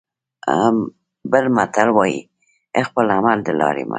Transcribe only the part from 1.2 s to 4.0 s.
بل متل وايي: خپل عمل د لارې مل.